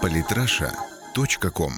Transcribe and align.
PolitRussia.com 0.00 1.72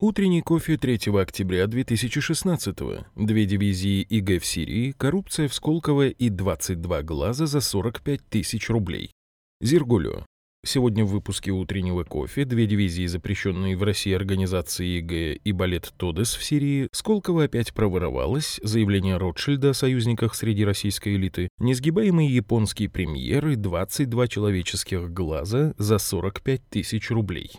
Утренний 0.00 0.42
кофе 0.42 0.76
3 0.76 0.98
октября 1.20 1.66
2016 1.66 2.76
Две 3.16 3.46
дивизии 3.46 4.02
ИГ 4.02 4.42
в 4.42 4.46
Сирии, 4.46 4.92
коррупция 4.92 5.48
в 5.48 5.54
Сколково 5.54 6.08
и 6.08 6.28
22 6.28 7.02
глаза 7.02 7.46
за 7.46 7.60
45 7.60 8.20
тысяч 8.28 8.68
рублей. 8.68 9.12
Zergulio. 9.60 10.26
Сегодня 10.64 11.04
в 11.04 11.08
выпуске 11.08 11.50
утреннего 11.50 12.04
кофе 12.04 12.44
две 12.44 12.66
дивизии, 12.66 13.06
запрещенные 13.06 13.76
в 13.76 13.82
России 13.82 14.12
организации 14.12 14.84
ИГ 14.98 15.34
и 15.42 15.50
балет 15.50 15.92
Тодес 15.96 16.36
в 16.36 16.44
Сирии, 16.44 16.88
Сколково 16.92 17.44
опять 17.44 17.74
проворовалась, 17.74 18.60
заявление 18.62 19.16
Ротшильда 19.16 19.70
о 19.70 19.74
союзниках 19.74 20.36
среди 20.36 20.64
российской 20.64 21.16
элиты, 21.16 21.48
несгибаемый 21.58 22.28
японский 22.28 22.86
премьер 22.86 23.48
и 23.48 23.56
22 23.56 24.28
человеческих 24.28 25.12
глаза 25.12 25.74
за 25.78 25.98
45 25.98 26.62
тысяч 26.70 27.10
рублей. 27.10 27.50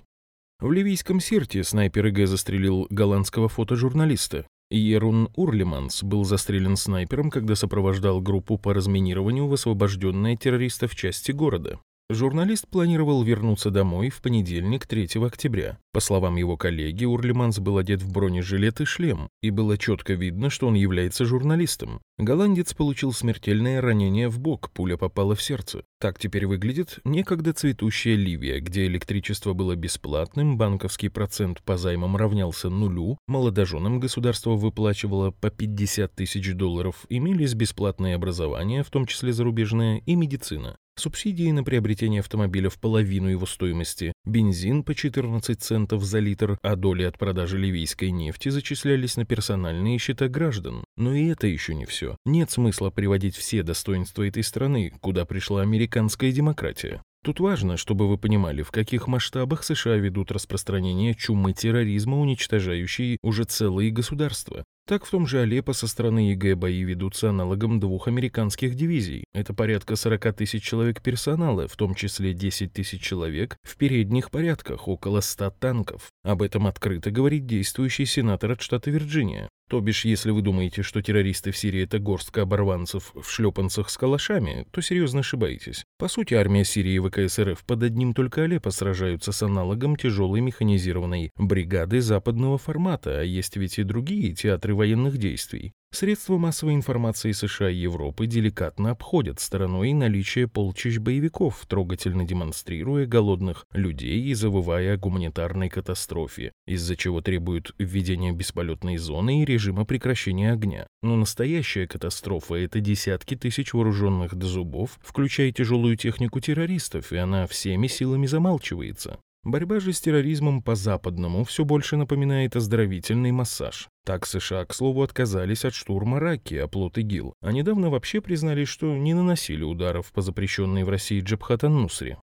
В 0.61 0.71
ливийском 0.71 1.19
Сирте 1.19 1.65
снайпер 1.65 2.07
ИГ 2.07 2.25
застрелил 2.25 2.87
голландского 2.89 3.49
фотожурналиста. 3.49 4.47
Ерун 4.71 5.27
Урлиманс 5.35 6.03
был 6.03 6.23
застрелен 6.23 6.77
снайпером, 6.77 7.29
когда 7.31 7.55
сопровождал 7.55 8.21
группу 8.21 8.57
по 8.57 8.73
разминированию 8.73 9.47
в 9.47 9.53
освобожденной 9.53 10.37
террористов 10.37 10.95
части 10.95 11.33
города. 11.33 11.79
Журналист 12.09 12.67
планировал 12.67 13.23
вернуться 13.23 13.71
домой 13.71 14.09
в 14.09 14.21
понедельник, 14.21 14.85
3 14.85 15.07
октября. 15.25 15.77
По 15.93 16.01
словам 16.01 16.35
его 16.35 16.57
коллеги, 16.57 17.05
Урлиманс 17.05 17.59
был 17.59 17.77
одет 17.77 18.01
в 18.01 18.11
бронежилет 18.11 18.81
и 18.81 18.85
шлем, 18.85 19.29
и 19.41 19.51
было 19.51 19.77
четко 19.77 20.13
видно, 20.13 20.49
что 20.49 20.67
он 20.67 20.73
является 20.73 21.23
журналистом. 21.23 22.01
Голландец 22.17 22.73
получил 22.73 23.13
смертельное 23.13 23.79
ранение 23.79 24.27
в 24.27 24.37
бок, 24.39 24.69
пуля 24.71 24.97
попала 24.97 25.33
в 25.33 25.41
сердце. 25.41 25.83
Так 25.99 26.19
теперь 26.19 26.45
выглядит 26.45 26.99
некогда 27.05 27.53
цветущая 27.53 28.15
Ливия, 28.15 28.59
где 28.59 28.85
электричество 28.85 29.53
было 29.53 29.75
бесплатным, 29.75 30.57
банковский 30.57 31.07
процент 31.07 31.63
по 31.63 31.77
займам 31.77 32.17
равнялся 32.17 32.69
нулю, 32.69 33.17
молодоженам 33.27 34.01
государство 34.01 34.51
выплачивало 34.51 35.31
по 35.31 35.49
50 35.49 36.13
тысяч 36.13 36.53
долларов, 36.53 37.05
имелись 37.07 37.53
бесплатное 37.53 38.15
образование, 38.15 38.83
в 38.83 38.89
том 38.89 39.05
числе 39.05 39.31
зарубежное, 39.31 40.01
и 40.05 40.15
медицина. 40.15 40.75
Субсидии 40.95 41.49
на 41.51 41.63
приобретение 41.63 42.19
автомобиля 42.19 42.69
в 42.69 42.79
половину 42.79 43.27
его 43.27 43.45
стоимости, 43.45 44.13
бензин 44.25 44.83
по 44.83 44.93
14 44.93 45.61
центов 45.61 46.03
за 46.03 46.19
литр, 46.19 46.57
а 46.61 46.75
доли 46.75 47.03
от 47.03 47.17
продажи 47.17 47.57
ливийской 47.57 48.11
нефти 48.11 48.49
зачислялись 48.49 49.17
на 49.17 49.25
персональные 49.25 49.97
счета 49.97 50.27
граждан. 50.27 50.83
Но 50.95 51.13
и 51.13 51.27
это 51.27 51.47
еще 51.47 51.73
не 51.73 51.85
все. 51.85 52.15
Нет 52.25 52.51
смысла 52.51 52.91
приводить 52.91 53.35
все 53.35 53.63
достоинства 53.63 54.27
этой 54.27 54.43
страны, 54.43 54.93
куда 55.01 55.25
пришла 55.25 55.61
американская 55.61 56.31
демократия. 56.31 57.01
Тут 57.23 57.39
важно, 57.39 57.77
чтобы 57.77 58.09
вы 58.09 58.17
понимали, 58.17 58.63
в 58.63 58.71
каких 58.71 59.07
масштабах 59.07 59.63
США 59.63 59.95
ведут 59.95 60.31
распространение 60.31 61.15
чумы 61.15 61.53
терроризма, 61.53 62.19
уничтожающей 62.19 63.17
уже 63.23 63.45
целые 63.45 63.91
государства. 63.91 64.65
Так 64.85 65.05
в 65.05 65.09
том 65.09 65.25
же 65.25 65.39
Алеппо 65.39 65.71
со 65.71 65.87
стороны 65.87 66.31
ИГ 66.31 66.55
бои 66.55 66.83
ведутся 66.83 67.29
аналогом 67.29 67.79
двух 67.79 68.09
американских 68.09 68.75
дивизий. 68.75 69.23
Это 69.33 69.53
порядка 69.53 69.95
40 69.95 70.33
тысяч 70.33 70.61
человек 70.61 71.01
персонала, 71.01 71.69
в 71.69 71.77
том 71.77 71.95
числе 71.95 72.33
10 72.33 72.73
тысяч 72.73 73.01
человек 73.01 73.55
в 73.63 73.77
передних 73.77 74.29
порядках, 74.29 74.89
около 74.89 75.21
100 75.21 75.51
танков. 75.51 76.09
Об 76.25 76.41
этом 76.41 76.67
открыто 76.67 77.11
говорит 77.11 77.45
действующий 77.45 78.05
сенатор 78.05 78.51
от 78.51 78.61
штата 78.61 78.91
Вирджиния. 78.91 79.47
То 79.69 79.79
бишь, 79.79 80.05
если 80.05 80.31
вы 80.31 80.41
думаете, 80.41 80.83
что 80.83 81.01
террористы 81.01 81.51
в 81.51 81.57
Сирии 81.57 81.83
это 81.83 81.97
горстка 81.97 82.41
оборванцев 82.41 83.11
в 83.15 83.27
шлепанцах 83.27 83.89
с 83.89 83.97
калашами, 83.97 84.67
то 84.71 84.81
серьезно 84.81 85.21
ошибаетесь. 85.21 85.83
По 85.97 86.07
сути, 86.09 86.33
армия 86.33 86.65
Сирии 86.65 86.93
и 86.93 86.99
ВКСРФ 86.99 87.63
под 87.65 87.83
одним 87.83 88.13
только 88.13 88.43
Алеппо 88.43 88.71
сражаются 88.71 89.31
с 89.31 89.41
аналогом 89.41 89.95
тяжелой 89.95 90.41
механизированной 90.41 91.31
бригады 91.37 92.01
западного 92.01 92.57
формата, 92.57 93.21
а 93.21 93.23
есть 93.23 93.55
ведь 93.55 93.79
и 93.79 93.83
другие 93.83 94.35
театры 94.35 94.72
военных 94.73 95.17
действий. 95.17 95.73
Средства 95.93 96.39
массовой 96.39 96.73
информации 96.73 97.31
США 97.33 97.69
и 97.69 97.75
Европы 97.75 98.25
деликатно 98.25 98.89
обходят 98.89 99.39
стороной 99.39 99.93
наличие 99.93 100.47
полчищ 100.47 100.97
боевиков, 100.97 101.63
трогательно 101.67 102.25
демонстрируя 102.25 103.05
голодных 103.05 103.67
людей 103.73 104.23
и 104.23 104.33
завывая 104.33 104.95
о 104.95 104.97
гуманитарной 104.97 105.69
катастрофе, 105.69 106.51
из-за 106.65 106.95
чего 106.95 107.21
требуют 107.21 107.75
введения 107.77 108.31
бесполетной 108.31 108.97
зоны 108.97 109.43
и 109.43 109.45
режима 109.45 109.85
прекращения 109.85 110.51
огня. 110.51 110.87
Но 111.03 111.15
настоящая 111.15 111.85
катастрофа– 111.85 112.55
это 112.55 112.79
десятки 112.79 113.35
тысяч 113.35 113.73
вооруженных 113.73 114.33
до 114.33 114.47
зубов, 114.47 114.99
включая 115.03 115.51
тяжелую 115.51 115.95
технику 115.95 116.39
террористов, 116.39 117.13
и 117.13 117.17
она 117.17 117.45
всеми 117.45 117.85
силами 117.85 118.25
замалчивается. 118.25 119.19
Борьба 119.43 119.81
же 119.81 119.91
с 119.91 119.99
терроризмом 119.99 120.61
по-западному 120.61 121.43
все 121.43 121.65
больше 121.65 121.97
напоминает 121.97 122.55
оздоровительный 122.55 123.31
массаж. 123.31 123.89
Так 124.05 124.25
США, 124.25 124.63
к 124.63 124.73
слову, 124.73 125.03
отказались 125.03 125.65
от 125.65 125.73
штурма 125.73 126.21
Раки, 126.21 126.55
оплот 126.55 126.97
ИГИЛ, 126.97 127.33
а 127.41 127.51
недавно 127.51 127.89
вообще 127.89 128.21
признались, 128.21 128.69
что 128.69 128.95
не 128.95 129.13
наносили 129.13 129.63
ударов 129.63 130.13
по 130.13 130.21
запрещенной 130.21 130.85
в 130.85 130.89
России 130.89 131.21
Джабхат-ан-Нусре. 131.21 132.19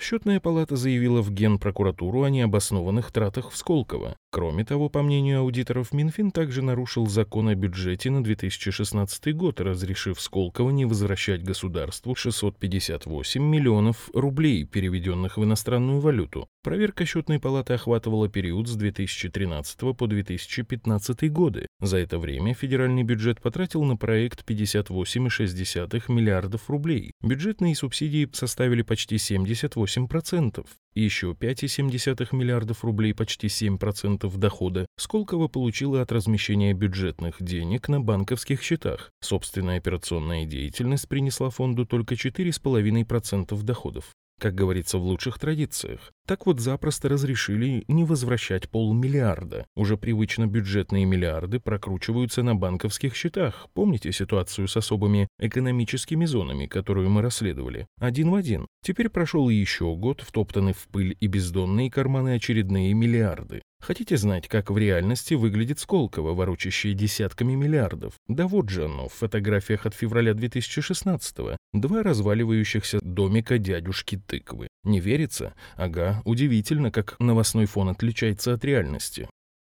Счетная 0.00 0.40
палата 0.40 0.74
заявила 0.74 1.22
в 1.22 1.30
Генпрокуратуру 1.32 2.22
о 2.22 2.30
необоснованных 2.30 3.12
тратах 3.12 3.50
в 3.50 3.56
Сколково. 3.56 4.16
Кроме 4.30 4.62
того, 4.62 4.90
по 4.90 5.02
мнению 5.02 5.40
аудиторов, 5.40 5.92
Минфин 5.94 6.32
также 6.32 6.60
нарушил 6.60 7.06
закон 7.06 7.48
о 7.48 7.54
бюджете 7.54 8.10
на 8.10 8.22
2016 8.22 9.34
год, 9.34 9.58
разрешив 9.58 10.20
Сколково 10.20 10.68
не 10.68 10.84
возвращать 10.84 11.42
государству 11.42 12.14
658 12.14 13.42
миллионов 13.42 14.10
рублей, 14.12 14.64
переведенных 14.64 15.38
в 15.38 15.44
иностранную 15.44 16.00
валюту. 16.00 16.46
Проверка 16.62 17.06
счетной 17.06 17.40
палаты 17.40 17.72
охватывала 17.72 18.28
период 18.28 18.68
с 18.68 18.74
2013 18.74 19.96
по 19.96 20.06
2015 20.06 21.32
годы. 21.32 21.66
За 21.80 21.96
это 21.96 22.18
время 22.18 22.52
федеральный 22.52 23.04
бюджет 23.04 23.40
потратил 23.40 23.82
на 23.84 23.96
проект 23.96 24.44
58,6 24.46 26.12
миллиардов 26.12 26.68
рублей. 26.68 27.12
Бюджетные 27.22 27.74
субсидии 27.74 28.28
составили 28.34 28.82
почти 28.82 29.16
78%. 29.16 30.66
Еще 30.98 31.30
5,7 31.30 32.34
миллиардов 32.34 32.82
рублей, 32.84 33.14
почти 33.14 33.46
7% 33.46 34.36
дохода, 34.36 34.86
Сколково 34.98 35.46
получила 35.46 36.02
от 36.02 36.10
размещения 36.10 36.72
бюджетных 36.72 37.36
денег 37.38 37.88
на 37.88 38.00
банковских 38.00 38.62
счетах. 38.62 39.12
Собственная 39.20 39.78
операционная 39.78 40.44
деятельность 40.44 41.08
принесла 41.08 41.50
фонду 41.50 41.86
только 41.86 42.16
4,5% 42.16 43.62
доходов 43.62 44.12
как 44.38 44.54
говорится 44.54 44.98
в 44.98 45.02
лучших 45.02 45.38
традициях. 45.38 46.12
Так 46.28 46.44
вот 46.44 46.60
запросто 46.60 47.08
разрешили 47.08 47.84
не 47.88 48.04
возвращать 48.04 48.68
полмиллиарда. 48.68 49.64
Уже 49.74 49.96
привычно 49.96 50.46
бюджетные 50.46 51.06
миллиарды 51.06 51.58
прокручиваются 51.58 52.42
на 52.42 52.54
банковских 52.54 53.16
счетах. 53.16 53.68
Помните 53.72 54.12
ситуацию 54.12 54.68
с 54.68 54.76
особыми 54.76 55.28
экономическими 55.40 56.26
зонами, 56.26 56.66
которую 56.66 57.08
мы 57.08 57.22
расследовали? 57.22 57.86
Один 57.98 58.30
в 58.30 58.34
один. 58.34 58.66
Теперь 58.84 59.08
прошел 59.08 59.48
еще 59.48 59.96
год, 59.96 60.20
втоптаны 60.20 60.74
в 60.74 60.86
пыль 60.88 61.16
и 61.18 61.26
бездонные 61.28 61.90
карманы 61.90 62.34
очередные 62.34 62.92
миллиарды. 62.92 63.62
Хотите 63.80 64.16
знать, 64.16 64.48
как 64.48 64.70
в 64.70 64.76
реальности 64.76 65.34
выглядит 65.34 65.78
Сколково, 65.78 66.34
ворочащее 66.34 66.94
десятками 66.94 67.54
миллиардов? 67.54 68.14
Да 68.26 68.48
вот 68.48 68.68
же 68.68 68.84
оно, 68.84 69.08
в 69.08 69.14
фотографиях 69.14 69.86
от 69.86 69.94
февраля 69.94 70.32
2016-го. 70.32 71.56
Два 71.72 72.02
разваливающихся 72.02 72.98
домика 73.02 73.58
дядюшки 73.58 74.20
тыквы. 74.26 74.67
Не 74.88 75.00
верится? 75.00 75.52
Ага, 75.76 76.22
удивительно, 76.24 76.90
как 76.90 77.20
новостной 77.20 77.66
фон 77.66 77.90
отличается 77.90 78.54
от 78.54 78.64
реальности. 78.64 79.28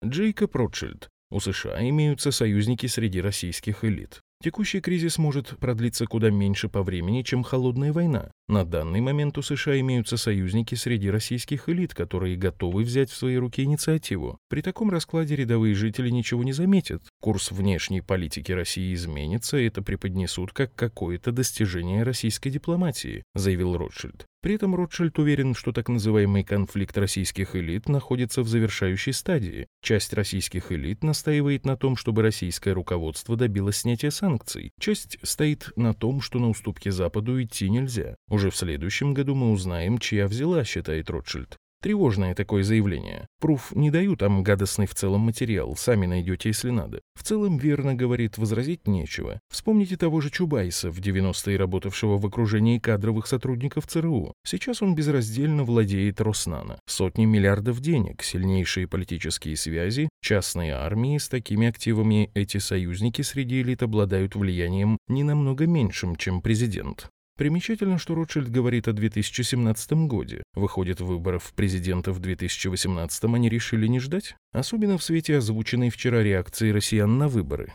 Джейкоб 0.05 0.57
Ротшильд. 0.57 1.09
У 1.31 1.39
США 1.39 1.89
имеются 1.89 2.33
союзники 2.33 2.87
среди 2.87 3.21
российских 3.21 3.85
элит. 3.85 4.21
Текущий 4.43 4.81
кризис 4.81 5.17
может 5.17 5.57
продлиться 5.59 6.07
куда 6.07 6.31
меньше 6.31 6.69
по 6.69 6.83
времени, 6.83 7.23
чем 7.23 7.45
холодная 7.45 7.93
война. 7.93 8.33
На 8.49 8.65
данный 8.65 9.01
момент 9.01 9.39
у 9.39 9.43
США 9.43 9.79
имеются 9.79 10.17
союзники 10.17 10.75
среди 10.75 11.09
российских 11.09 11.69
элит, 11.69 11.95
которые 11.95 12.37
готовы 12.37 12.83
взять 12.83 13.09
в 13.09 13.17
свои 13.17 13.37
руки 13.37 13.63
инициативу. 13.63 14.37
При 14.49 14.63
таком 14.63 14.91
раскладе 14.91 15.37
рядовые 15.37 15.77
жители 15.77 16.11
ничего 16.11 16.43
не 16.43 16.53
заметят. 16.53 17.05
Курс 17.21 17.53
внешней 17.53 18.01
политики 18.01 18.51
России 18.51 18.93
изменится, 18.95 19.59
и 19.59 19.69
это 19.69 19.81
преподнесут 19.81 20.53
как 20.53 20.75
какое-то 20.75 21.31
достижение 21.31 22.03
российской 22.03 22.51
дипломатии, 22.51 23.23
заявил 23.37 23.77
Ротшильд. 23.77 24.27
При 24.45 24.57
этом 24.57 24.75
Ротшильд 24.75 25.19
уверен, 25.19 25.55
что 25.55 25.73
так 25.73 25.89
называемый 25.89 26.45
конфликт 26.45 26.99
российских 26.99 27.57
элит 27.57 27.89
находится 27.89 28.43
в 28.43 28.49
завершающей 28.49 29.15
стадии. 29.15 29.69
Часть 29.81 30.13
российских 30.13 30.71
элит 30.71 31.03
настаивает 31.03 31.65
на 31.65 31.79
том, 31.79 31.97
чтобы 31.97 32.21
российское 32.21 32.73
руководство 32.75 33.39
добилось 33.39 33.79
снятия 33.79 34.11
санкций. 34.11 34.73
Часть 34.79 35.17
стоит 35.23 35.73
на 35.77 35.95
том, 35.95 36.21
что 36.21 36.41
на 36.41 36.51
уступки 36.51 36.91
Западу 36.91 37.43
идти 37.43 37.71
нельзя. 37.71 38.17
Уже 38.29 38.51
в 38.51 38.57
следующем 38.57 39.15
году 39.15 39.35
мы 39.35 39.51
узнаем, 39.51 39.97
чья 39.97 40.29
взяла, 40.29 40.63
считает 40.63 41.09
Ротшильд. 41.09 41.57
Тревожное 41.85 42.35
такое 42.35 42.63
заявление. 42.63 43.27
Пруф 43.41 43.73
не 43.75 43.91
дают, 43.91 44.21
там 44.21 44.43
гадостный 44.43 44.87
в 44.87 44.95
целом 44.95 45.21
материал, 45.21 45.77
сами 45.77 46.07
найдете, 46.07 46.49
если 46.49 46.71
надо. 46.71 47.03
В 47.15 47.23
целом 47.23 47.59
верно, 47.59 47.95
говорит, 47.95 48.39
возразить 48.39 48.89
нечего. 48.89 49.39
Вспомните 49.53 49.99
того 49.99 50.23
же 50.23 50.31
Чубайса, 50.31 50.91
в 50.91 50.99
90-е 50.99 51.59
работавшего 51.59 52.17
в 52.17 52.25
окружении 52.25 52.79
кадровых 52.79 53.27
сотрудников 53.27 53.87
ЦРУ. 53.87 54.33
Сейчас 54.47 54.81
он 54.81 54.95
безраздельно 54.95 55.65
владеет 55.65 56.23
Роснано. 56.23 56.79
Сотни 56.87 57.27
миллиардов 57.27 57.81
денег, 57.81 58.23
сильнейшие 58.23 58.89
политические 58.89 59.55
связи, 59.55 60.09
частные 60.23 60.73
армии 60.73 61.19
с 61.19 61.29
такими 61.29 61.69
активами 61.69 62.31
эти 62.33 62.57
союзники 62.57 63.21
среди 63.21 63.61
элит 63.61 63.83
обладают 63.83 64.37
влиянием 64.37 64.97
не 65.09 65.23
намного 65.23 65.67
меньшим, 65.67 66.17
чем 66.17 66.41
президент. 66.41 67.11
Примечательно, 67.37 67.99
что 67.99 68.15
Ротшильд 68.15 68.49
говорит 68.49 68.87
о 68.87 68.93
2017 68.93 69.93
годе. 70.07 70.45
Выходит, 70.55 71.01
выборов 71.01 71.53
президента 71.57 72.13
в 72.13 72.21
2018 72.21 73.25
они 73.25 73.49
решили 73.49 73.89
не 73.89 73.99
ждать? 73.99 74.37
Особенно 74.53 74.99
в 74.99 75.03
свете 75.03 75.39
озвученной 75.39 75.91
вчера 75.91 76.23
реакции 76.23 76.71
россиян 76.71 77.19
на 77.19 77.27
выборы. 77.27 77.73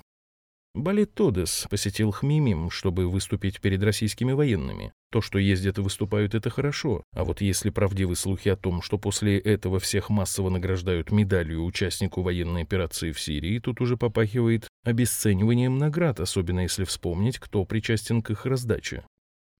Балет 0.75 1.13
Тодес 1.13 1.67
посетил 1.69 2.11
Хмимим, 2.11 2.69
чтобы 2.69 3.09
выступить 3.09 3.59
перед 3.59 3.83
российскими 3.83 4.31
военными. 4.31 4.93
То, 5.11 5.19
что 5.19 5.39
ездят 5.39 5.77
и 5.77 5.81
выступают, 5.81 6.35
это 6.35 6.49
хорошо. 6.49 7.03
А 7.13 7.25
вот 7.25 7.41
если 7.41 7.69
правдивы 7.69 8.15
слухи 8.15 8.47
о 8.47 8.55
том, 8.55 8.81
что 8.81 8.97
после 8.97 9.39
этого 9.39 9.79
всех 9.79 10.09
массово 10.09 10.49
награждают 10.49 11.11
медалью 11.11 11.65
участнику 11.65 12.21
военной 12.21 12.61
операции 12.61 13.11
в 13.11 13.19
Сирии, 13.19 13.59
тут 13.59 13.81
уже 13.81 13.97
попахивает 13.97 14.69
обесцениванием 14.85 15.77
наград, 15.77 16.21
особенно 16.21 16.61
если 16.61 16.85
вспомнить, 16.85 17.39
кто 17.39 17.65
причастен 17.65 18.21
к 18.21 18.29
их 18.29 18.45
раздаче. 18.45 19.03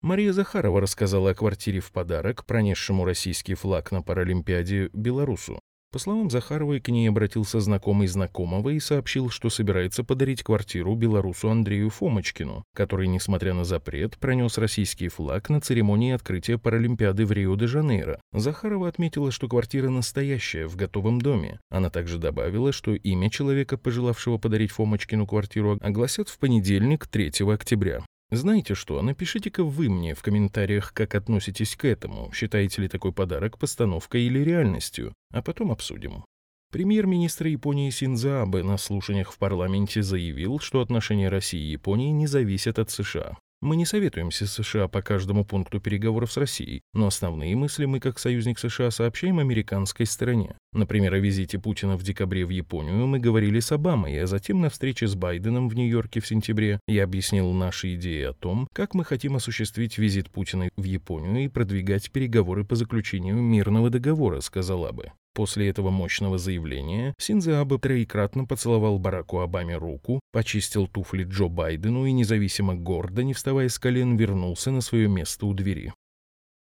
Мария 0.02 0.32
Захарова 0.32 0.80
рассказала 0.80 1.32
о 1.32 1.34
квартире 1.34 1.82
в 1.82 1.92
подарок, 1.92 2.46
пронесшему 2.46 3.04
российский 3.04 3.54
флаг 3.54 3.92
на 3.92 4.02
Паралимпиаде 4.02 4.90
белорусу. 4.94 5.60
По 5.92 6.00
словам 6.00 6.30
Захаровой, 6.30 6.80
к 6.80 6.88
ней 6.88 7.10
обратился 7.10 7.60
знакомый 7.60 8.08
знакомого 8.08 8.70
и 8.70 8.80
сообщил, 8.80 9.30
что 9.30 9.50
собирается 9.50 10.06
подарить 10.06 10.42
квартиру 10.42 10.96
белорусу 10.96 11.50
Андрею 11.50 11.90
Фомочкину, 11.90 12.64
который, 12.74 13.08
несмотря 13.08 13.54
на 13.54 13.66
запрет, 13.66 14.18
пронес 14.20 14.58
российский 14.58 15.10
флаг 15.10 15.50
на 15.50 15.60
церемонии 15.60 16.14
открытия 16.14 16.58
Паралимпиады 16.58 17.26
в 17.26 17.32
Рио-де-Жанейро. 17.34 18.22
Захарова 18.32 18.88
отметила, 18.88 19.32
что 19.32 19.50
квартира 19.50 19.90
настоящая, 19.90 20.68
в 20.68 20.78
готовом 20.78 21.20
доме. 21.20 21.60
Она 21.70 21.90
также 21.90 22.20
добавила, 22.20 22.72
что 22.72 22.94
имя 22.94 23.30
человека, 23.30 23.76
пожелавшего 23.76 24.38
подарить 24.38 24.72
Фомочкину 24.72 25.28
квартиру, 25.28 25.78
огласят 25.82 26.30
в 26.30 26.40
понедельник, 26.40 27.06
3 27.08 27.32
октября. 27.52 28.06
Знаете 28.32 28.76
что, 28.76 29.02
напишите-ка 29.02 29.64
вы 29.64 29.90
мне 29.90 30.14
в 30.14 30.22
комментариях, 30.22 30.94
как 30.94 31.16
относитесь 31.16 31.76
к 31.76 31.86
этому, 31.86 32.32
считаете 32.32 32.84
ли 32.84 32.88
такой 32.88 33.12
подарок 33.12 33.58
постановкой 33.58 34.24
или 34.24 34.40
реальностью, 34.40 35.14
а 35.32 35.42
потом 35.42 35.72
обсудим. 35.72 36.24
Премьер-министр 36.72 37.48
Японии 37.48 37.90
Синдзо 37.90 38.44
Абе 38.44 38.62
на 38.62 38.78
слушаниях 38.78 39.32
в 39.32 39.40
парламенте 39.40 40.04
заявил, 40.04 40.60
что 40.60 40.82
отношения 40.82 41.28
России 41.28 41.60
и 41.60 41.72
Японии 41.72 42.12
не 42.12 42.28
зависят 42.28 42.78
от 42.78 42.92
США. 42.92 43.40
Мы 43.62 43.76
не 43.76 43.86
советуемся 43.86 44.48
с 44.48 44.54
США 44.54 44.88
по 44.88 45.02
каждому 45.02 45.44
пункту 45.44 45.82
переговоров 45.82 46.32
с 46.32 46.38
Россией, 46.38 46.82
но 46.94 47.08
основные 47.08 47.58
мысли 47.58 47.84
мы 47.84 48.00
как 48.00 48.18
союзник 48.18 48.58
США 48.58 48.90
сообщаем 48.90 49.40
американской 49.40 50.06
стороне. 50.06 50.56
Например, 50.72 51.16
о 51.16 51.20
визите 51.20 51.60
Путина 51.60 51.98
в 51.98 52.04
декабре 52.04 52.46
в 52.46 52.52
Японию 52.52 53.06
мы 53.06 53.20
говорили 53.20 53.60
с 53.60 53.74
Обамой, 53.74 54.18
а 54.22 54.28
затем 54.28 54.62
на 54.62 54.70
встрече 54.70 55.08
с 55.08 55.16
Байденом 55.16 55.68
в 55.68 55.76
Нью-Йорке 55.76 56.22
в 56.22 56.28
сентябре 56.28 56.80
я 56.88 57.04
объяснил 57.04 57.52
наши 57.52 57.96
идеи 57.96 58.24
о 58.24 58.34
том, 58.34 58.70
как 58.74 58.94
мы 58.94 59.04
хотим 59.04 59.36
осуществить 59.36 59.98
визит 59.98 60.30
Путина 60.30 60.70
в 60.78 60.84
Японию 60.86 61.44
и 61.44 61.50
продвигать 61.50 62.12
переговоры 62.12 62.64
по 62.64 62.78
заключению 62.78 63.42
мирного 63.42 63.90
договора, 63.90 64.40
сказала 64.40 64.94
бы. 64.94 65.12
После 65.34 65.70
этого 65.70 65.90
мощного 65.90 66.38
заявления 66.38 67.14
Синзе 67.18 67.56
Абе 67.56 67.78
троекратно 67.78 68.46
поцеловал 68.46 69.00
Бараку 69.00 69.40
Обаме 69.40 69.78
руку, 69.78 70.20
почистил 70.32 70.88
туфли 70.88 71.24
Джо 71.24 71.48
Байдену 71.48 72.06
и 72.06 72.12
независимо 72.12 72.76
гордо, 72.76 73.24
не 73.24 73.34
вставая 73.34 73.70
с 73.70 73.80
колен, 73.80 74.18
вернулся 74.18 74.72
на 74.72 74.82
свое 74.82 75.08
место 75.08 75.46
у 75.46 75.54
двери. 75.54 75.94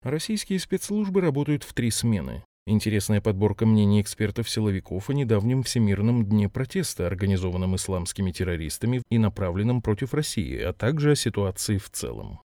Российские 0.04 0.60
спецслужбы 0.60 1.22
работают 1.22 1.64
в 1.64 1.74
три 1.74 1.90
смены. 1.90 2.44
Интересная 2.68 3.22
подборка 3.22 3.68
мнений 3.68 4.02
экспертов-силовиков 4.02 5.10
о 5.10 5.14
недавнем 5.14 5.62
Всемирном 5.62 6.26
дне 6.26 6.50
протеста, 6.50 7.06
организованном 7.06 7.76
исламскими 7.76 8.32
террористами 8.32 9.04
и 9.10 9.20
направленном 9.20 9.84
против 9.84 10.16
России, 10.16 10.60
а 10.60 10.74
также 10.74 11.12
о 11.12 11.16
ситуации 11.16 11.78
в 11.78 11.92
целом. 11.92 12.40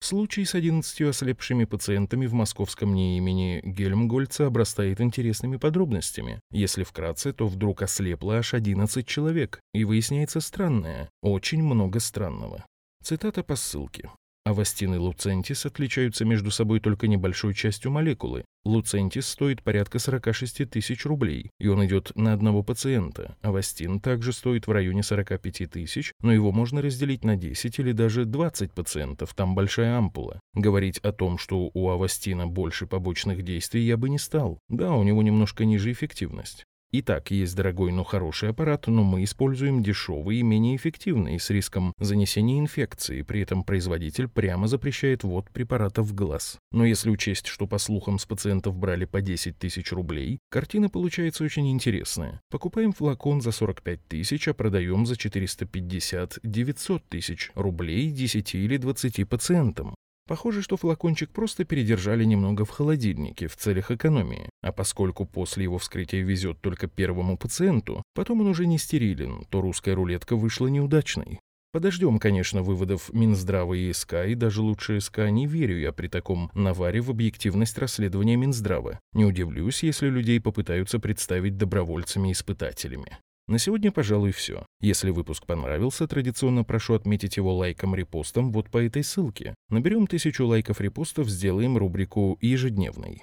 Случай 0.00 0.44
с 0.44 0.54
11 0.54 1.00
ослепшими 1.02 1.64
пациентами 1.64 2.26
в 2.26 2.34
московском 2.34 2.94
НИИ 2.94 3.16
имени 3.16 3.60
Гельмгольца 3.64 4.46
обрастает 4.46 5.00
интересными 5.00 5.56
подробностями. 5.56 6.40
Если 6.50 6.84
вкратце, 6.84 7.32
то 7.32 7.46
вдруг 7.46 7.82
ослепло 7.82 8.34
аж 8.34 8.54
11 8.54 9.06
человек, 9.06 9.60
и 9.72 9.84
выясняется 9.84 10.40
странное, 10.40 11.10
очень 11.22 11.62
много 11.62 11.98
странного. 12.00 12.64
Цитата 13.02 13.42
по 13.42 13.56
ссылке. 13.56 14.10
Авастин 14.46 14.94
и 14.94 14.98
луцентис 14.98 15.66
отличаются 15.66 16.24
между 16.24 16.52
собой 16.52 16.78
только 16.78 17.08
небольшой 17.08 17.52
частью 17.52 17.90
молекулы. 17.90 18.44
Луцентис 18.64 19.26
стоит 19.26 19.60
порядка 19.60 19.98
46 19.98 20.70
тысяч 20.70 21.04
рублей, 21.04 21.50
и 21.58 21.66
он 21.66 21.84
идет 21.84 22.12
на 22.14 22.32
одного 22.32 22.62
пациента. 22.62 23.36
Авастин 23.42 23.98
также 23.98 24.32
стоит 24.32 24.68
в 24.68 24.70
районе 24.70 25.02
45 25.02 25.68
тысяч, 25.68 26.12
но 26.20 26.32
его 26.32 26.52
можно 26.52 26.80
разделить 26.80 27.24
на 27.24 27.34
10 27.34 27.80
или 27.80 27.90
даже 27.90 28.24
20 28.24 28.72
пациентов, 28.72 29.34
там 29.34 29.56
большая 29.56 29.98
ампула. 29.98 30.38
Говорить 30.54 31.00
о 31.00 31.10
том, 31.10 31.38
что 31.38 31.68
у 31.74 31.88
Авастина 31.90 32.46
больше 32.46 32.86
побочных 32.86 33.42
действий, 33.42 33.82
я 33.82 33.96
бы 33.96 34.08
не 34.08 34.18
стал. 34.18 34.60
Да, 34.68 34.92
у 34.92 35.02
него 35.02 35.24
немножко 35.24 35.64
ниже 35.64 35.90
эффективность. 35.90 36.64
Итак, 36.92 37.32
есть 37.32 37.56
дорогой, 37.56 37.90
но 37.90 38.04
хороший 38.04 38.50
аппарат, 38.50 38.86
но 38.86 39.02
мы 39.02 39.24
используем 39.24 39.82
дешевый 39.82 40.36
и 40.38 40.42
менее 40.44 40.76
эффективный, 40.76 41.40
с 41.40 41.50
риском 41.50 41.92
занесения 41.98 42.60
инфекции, 42.60 43.22
при 43.22 43.40
этом 43.40 43.64
производитель 43.64 44.28
прямо 44.28 44.68
запрещает 44.68 45.24
ввод 45.24 45.50
препарата 45.50 46.02
в 46.02 46.14
глаз. 46.14 46.58
Но 46.70 46.84
если 46.84 47.10
учесть, 47.10 47.48
что 47.48 47.66
по 47.66 47.78
слухам 47.78 48.20
с 48.20 48.24
пациентов 48.24 48.76
брали 48.76 49.04
по 49.04 49.20
10 49.20 49.58
тысяч 49.58 49.90
рублей, 49.90 50.38
картина 50.48 50.88
получается 50.88 51.42
очень 51.42 51.68
интересная. 51.72 52.40
Покупаем 52.50 52.92
флакон 52.92 53.40
за 53.40 53.50
45 53.50 54.06
тысяч, 54.06 54.46
а 54.46 54.54
продаем 54.54 55.06
за 55.06 55.14
450-900 55.16 57.02
тысяч 57.08 57.50
рублей 57.56 58.10
10 58.12 58.54
или 58.54 58.76
20 58.76 59.28
пациентам. 59.28 59.95
Похоже, 60.26 60.60
что 60.60 60.76
флакончик 60.76 61.30
просто 61.30 61.64
передержали 61.64 62.24
немного 62.24 62.64
в 62.64 62.70
холодильнике 62.70 63.46
в 63.46 63.56
целях 63.56 63.92
экономии, 63.92 64.50
а 64.60 64.72
поскольку 64.72 65.24
после 65.24 65.64
его 65.64 65.78
вскрытия 65.78 66.22
везет 66.22 66.60
только 66.60 66.88
первому 66.88 67.38
пациенту, 67.38 68.02
потом 68.12 68.40
он 68.40 68.48
уже 68.48 68.66
не 68.66 68.76
стерилен, 68.76 69.46
то 69.50 69.60
русская 69.60 69.94
рулетка 69.94 70.34
вышла 70.34 70.66
неудачной. 70.66 71.38
Подождем, 71.72 72.18
конечно, 72.18 72.62
выводов 72.62 73.12
Минздрава 73.12 73.74
и 73.74 73.92
СК, 73.92 74.14
и 74.26 74.34
даже 74.34 74.62
лучше 74.62 75.00
СК 75.00 75.28
не 75.30 75.46
верю 75.46 75.78
я 75.78 75.92
при 75.92 76.08
таком 76.08 76.50
наваре 76.54 77.00
в 77.02 77.10
объективность 77.10 77.78
расследования 77.78 78.36
Минздрава. 78.36 78.98
Не 79.12 79.26
удивлюсь, 79.26 79.82
если 79.82 80.08
людей 80.08 80.40
попытаются 80.40 80.98
представить 80.98 81.56
добровольцами-испытателями. 81.58 83.18
На 83.48 83.58
сегодня, 83.60 83.92
пожалуй, 83.92 84.32
все. 84.32 84.66
Если 84.80 85.10
выпуск 85.10 85.46
понравился, 85.46 86.08
традиционно 86.08 86.64
прошу 86.64 86.94
отметить 86.94 87.36
его 87.36 87.54
лайком-репостом 87.54 88.50
вот 88.50 88.70
по 88.70 88.78
этой 88.78 89.04
ссылке. 89.04 89.54
Наберем 89.68 90.08
тысячу 90.08 90.46
лайков-репостов, 90.46 91.28
сделаем 91.28 91.76
рубрику 91.76 92.38
«Ежедневный». 92.40 93.22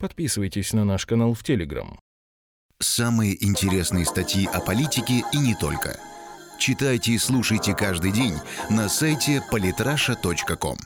Подписывайтесь 0.00 0.72
на 0.72 0.84
наш 0.84 1.06
канал 1.06 1.34
в 1.34 1.44
Телеграм. 1.44 2.00
Самые 2.80 3.42
интересные 3.44 4.04
статьи 4.04 4.48
о 4.52 4.60
политике 4.60 5.22
и 5.32 5.38
не 5.38 5.54
только. 5.54 5.96
Читайте 6.58 7.12
и 7.12 7.18
слушайте 7.18 7.74
каждый 7.74 8.10
день 8.10 8.34
на 8.68 8.88
сайте 8.88 9.40
polytrasha.com. 9.52 10.76